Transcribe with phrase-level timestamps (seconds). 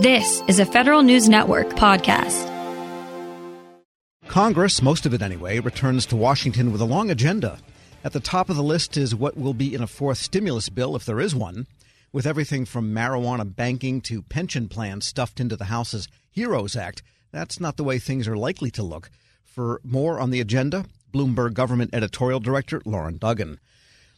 [0.00, 2.48] This is a Federal News Network podcast.
[4.28, 7.58] Congress, most of it anyway, returns to Washington with a long agenda.
[8.02, 10.96] At the top of the list is what will be in a fourth stimulus bill,
[10.96, 11.66] if there is one,
[12.14, 17.02] with everything from marijuana banking to pension plans stuffed into the House's HEROES Act.
[17.30, 19.10] That's not the way things are likely to look.
[19.44, 23.60] For more on the agenda, Bloomberg Government Editorial Director Lauren Duggan.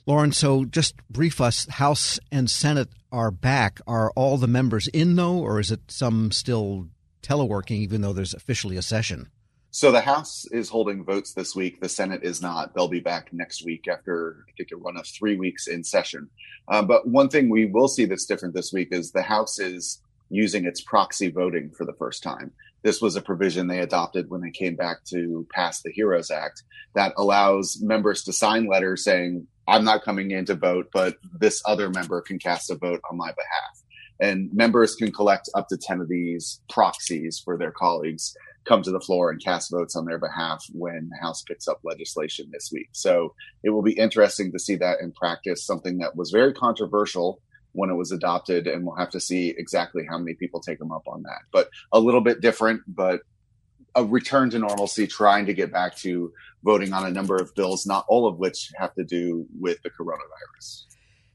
[0.04, 3.80] Lauren, so just brief us House and Senate are back.
[3.86, 6.88] Are all the members in, though, or is it some still
[7.22, 9.28] teleworking, even though there's officially a session?
[9.70, 11.80] So the House is holding votes this week.
[11.80, 12.74] The Senate is not.
[12.74, 16.28] They'll be back next week after I think a run of three weeks in session.
[16.68, 20.02] Uh, but one thing we will see that's different this week is the House is
[20.28, 22.52] using its proxy voting for the first time.
[22.82, 26.64] This was a provision they adopted when they came back to pass the HEROES Act
[26.94, 31.62] that allows members to sign letters saying, I'm not coming in to vote, but this
[31.66, 33.82] other member can cast a vote on my behalf.
[34.20, 38.90] And members can collect up to 10 of these proxies for their colleagues, come to
[38.90, 42.70] the floor and cast votes on their behalf when the House picks up legislation this
[42.72, 42.88] week.
[42.92, 47.40] So it will be interesting to see that in practice, something that was very controversial
[47.72, 50.92] when it was adopted, and we'll have to see exactly how many people take them
[50.92, 51.40] up on that.
[51.52, 53.22] But a little bit different, but
[53.94, 56.32] a return to normalcy, trying to get back to
[56.64, 59.90] voting on a number of bills, not all of which have to do with the
[59.90, 60.84] coronavirus.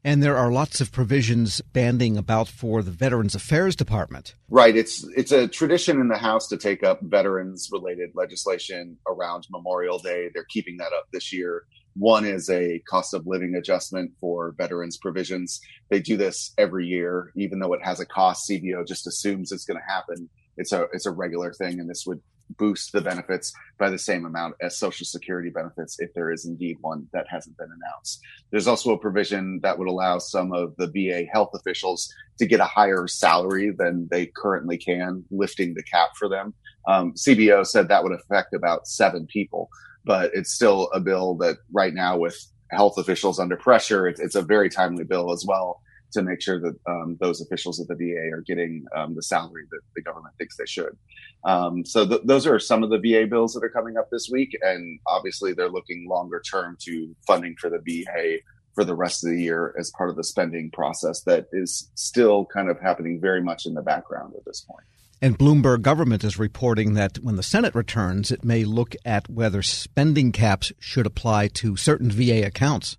[0.03, 4.35] And there are lots of provisions banding about for the Veterans Affairs Department.
[4.49, 4.75] Right.
[4.75, 9.99] It's it's a tradition in the House to take up veterans related legislation around Memorial
[9.99, 10.29] Day.
[10.33, 11.63] They're keeping that up this year.
[11.95, 15.59] One is a cost of living adjustment for veterans provisions.
[15.89, 18.47] They do this every year, even though it has a cost.
[18.49, 20.29] CBO just assumes it's going to happen.
[20.57, 22.21] It's a it's a regular thing, and this would
[22.57, 26.77] boost the benefits by the same amount as Social Security benefits if there is indeed
[26.81, 28.21] one that hasn't been announced.
[28.51, 32.59] There's also a provision that would allow some of the VA health officials to get
[32.59, 36.53] a higher salary than they currently can, lifting the cap for them.
[36.87, 39.69] Um, CBO said that would affect about seven people,
[40.05, 42.37] but it's still a bill that right now with
[42.71, 45.81] health officials under pressure, it's, it's a very timely bill as well
[46.13, 49.63] to make sure that um, those officials at the VA are getting um, the salary
[49.71, 50.97] that the government thinks they should.
[51.43, 54.29] Um, so th- those are some of the VA bills that are coming up this
[54.31, 58.37] week, and obviously they're looking longer term to funding for the VA
[58.73, 62.45] for the rest of the year as part of the spending process that is still
[62.45, 64.85] kind of happening very much in the background at this point.
[65.19, 69.63] And Bloomberg government is reporting that when the Senate returns, it may look at whether
[69.63, 72.97] spending caps should apply to certain VA accounts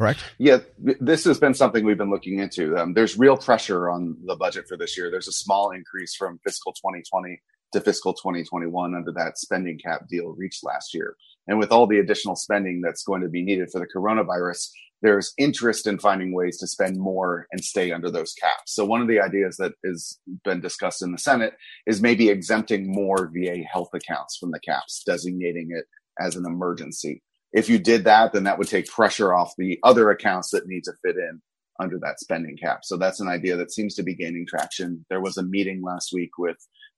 [0.00, 0.24] correct?
[0.38, 2.74] Yeah, this has been something we've been looking into.
[2.74, 5.10] Um, there's real pressure on the budget for this year.
[5.10, 7.38] There's a small increase from fiscal 2020
[7.74, 11.16] to fiscal 2021 under that spending cap deal reached last year.
[11.46, 14.70] And with all the additional spending that's going to be needed for the coronavirus,
[15.02, 18.74] there's interest in finding ways to spend more and stay under those caps.
[18.74, 21.52] So one of the ideas that has been discussed in the Senate
[21.86, 25.84] is maybe exempting more VA health accounts from the caps, designating it
[26.18, 27.22] as an emergency
[27.52, 30.84] if you did that, then that would take pressure off the other accounts that need
[30.84, 31.40] to fit in
[31.80, 32.84] under that spending cap.
[32.84, 35.04] So that's an idea that seems to be gaining traction.
[35.08, 36.56] There was a meeting last week with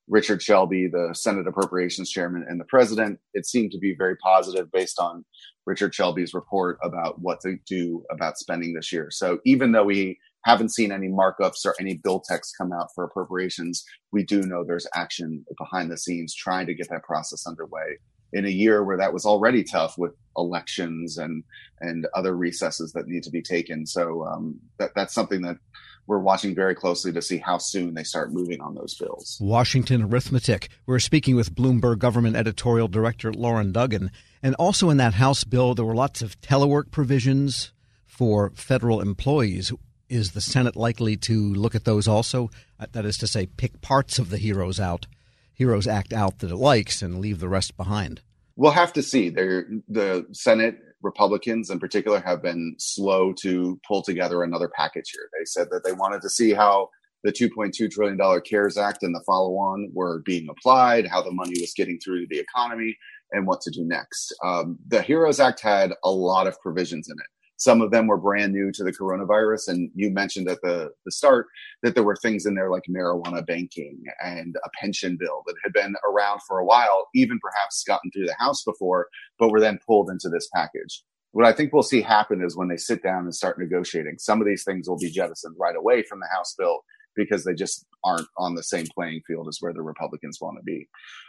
[0.08, 3.18] Richard Shelby, the Senate Appropriations Chairman, and the President.
[3.34, 5.24] It seemed to be very positive based on
[5.64, 9.08] Richard Shelby's report about what to do about spending this year.
[9.10, 13.04] So even though we haven't seen any markups or any bill text come out for
[13.04, 17.98] appropriations, we do know there's action behind the scenes trying to get that process underway
[18.32, 21.44] in a year where that was already tough with elections and
[21.80, 23.86] and other recesses that need to be taken.
[23.86, 25.58] So um, that that's something that
[26.06, 29.38] we're watching very closely to see how soon they start moving on those bills.
[29.40, 30.68] Washington arithmetic.
[30.84, 34.10] We're speaking with Bloomberg Government Editorial Director Lauren Duggan,
[34.42, 37.72] and also in that House bill there were lots of telework provisions
[38.04, 39.72] for federal employees.
[40.08, 42.50] Is the Senate likely to look at those also?
[42.78, 45.06] Uh, that is to say, pick parts of the HEROES out
[45.54, 48.20] HEROES Act out that it likes and leave the rest behind?
[48.56, 49.30] We'll have to see.
[49.30, 55.28] They're, the Senate Republicans in particular have been slow to pull together another package here.
[55.32, 56.90] They said that they wanted to see how
[57.24, 61.54] the $2.2 trillion CARES Act and the follow on were being applied, how the money
[61.60, 62.96] was getting through to the economy,
[63.30, 64.34] and what to do next.
[64.44, 67.26] Um, the HEROES Act had a lot of provisions in it.
[67.62, 69.68] Some of them were brand new to the coronavirus.
[69.68, 71.46] And you mentioned at the, the start
[71.84, 75.72] that there were things in there like marijuana banking and a pension bill that had
[75.72, 79.06] been around for a while, even perhaps gotten through the House before,
[79.38, 81.04] but were then pulled into this package.
[81.30, 84.40] What I think we'll see happen is when they sit down and start negotiating, some
[84.40, 86.80] of these things will be jettisoned right away from the House bill
[87.14, 90.62] because they just aren't on the same playing field as where the Republicans want to
[90.62, 90.88] be.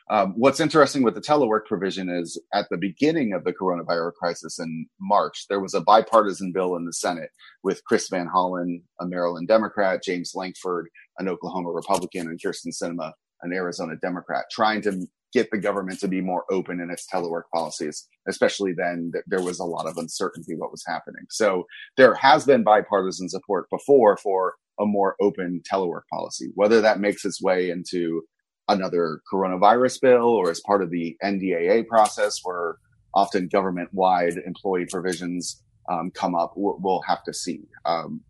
[0.10, 4.60] Um, what's interesting with the telework provision is at the beginning of the coronavirus crisis
[4.60, 7.30] in March, there was a bipartisan bill in the Senate
[7.64, 10.90] with Chris Van Hollen, a Maryland Democrat, James Lankford,
[11.20, 16.08] an Oklahoma Republican, and Kyrsten Sinema, an Arizona Democrat, trying to get the government to
[16.08, 19.98] be more open in its telework policies, especially then th- there was a lot of
[19.98, 21.26] uncertainty what was happening.
[21.30, 21.66] So
[21.98, 27.26] there has been bipartisan support before for a more open telework policy, whether that makes
[27.26, 28.24] its way into
[28.68, 32.78] another coronavirus bill or as part of the NDAA process where
[33.14, 37.62] often government wide employee provisions um, come up, we'll, we'll, have to see.
[37.86, 38.22] Um,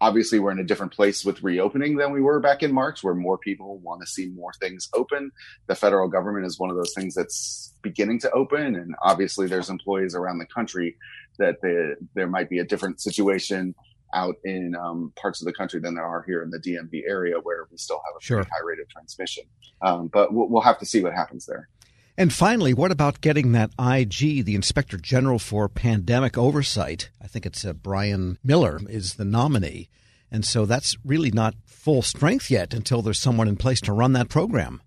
[0.00, 3.14] obviously we're in a different place with reopening than we were back in March, where
[3.14, 5.30] more people want to see more things open.
[5.66, 9.70] The federal government is one of those things that's beginning to open, and obviously there's
[9.70, 10.96] employees around the country
[11.38, 13.74] that they, there might be a different situation
[14.14, 17.36] out in um, parts of the country than there are here in the DMV area,
[17.42, 18.42] where we still have a sure.
[18.42, 19.44] high rate of transmission.
[19.82, 21.68] Um, but we'll, we'll have to see what happens there.
[22.16, 27.10] And finally, what about getting that IG, the Inspector General for Pandemic Oversight?
[27.22, 29.88] I think it's uh, Brian Miller is the nominee.
[30.30, 34.14] And so that's really not full strength yet until there's someone in place to run
[34.14, 34.82] that program.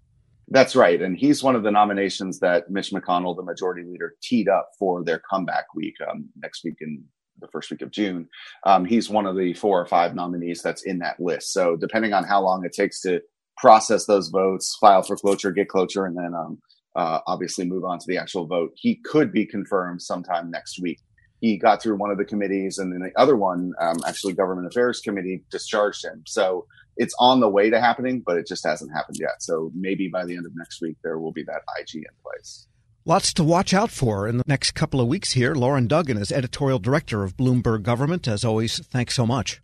[0.49, 1.01] That's right.
[1.01, 5.01] And he's one of the nominations that Mitch McConnell, the majority leader, teed up for
[5.01, 7.05] their comeback week um, next week in
[7.41, 8.27] the first week of June.
[8.65, 11.51] Um, he's one of the four or five nominees that's in that list.
[11.51, 13.21] So depending on how long it takes to
[13.57, 16.59] process those votes, file for cloture, get cloture, and then um,
[16.95, 18.71] uh, obviously move on to the actual vote.
[18.75, 20.99] He could be confirmed sometime next week.
[21.39, 24.67] He got through one of the committees, and then the other one, um, actually, Government
[24.67, 26.23] Affairs Committee, discharged him.
[26.27, 26.67] So
[26.97, 29.41] it's on the way to happening, but it just hasn't happened yet.
[29.41, 32.67] So maybe by the end of next week, there will be that IG in place.
[33.03, 35.55] Lots to watch out for in the next couple of weeks here.
[35.55, 38.27] Lauren Duggan is editorial director of Bloomberg Government.
[38.27, 39.59] As always, thanks so much.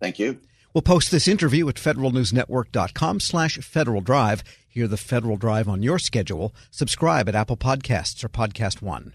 [0.00, 0.40] Thank you.
[0.72, 4.44] We'll post this interview at federalnewsnetwork.com slash Federal Drive.
[4.68, 6.54] Hear the Federal Drive on your schedule.
[6.70, 9.14] Subscribe at Apple Podcasts or Podcast One.